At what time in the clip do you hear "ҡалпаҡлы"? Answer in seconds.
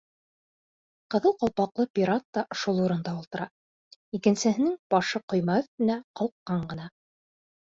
1.41-1.85